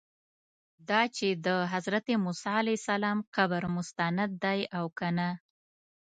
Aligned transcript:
دا 0.89 1.01
چې 1.15 1.27
د 1.45 1.47
حضرت 1.73 2.05
موسی 2.23 2.49
علیه 2.61 2.77
السلام 2.81 3.17
قبر 3.35 3.63
مستند 3.75 4.29
دی 4.43 4.59
او 4.77 4.85
که 4.97 5.07
نه. 5.17 5.29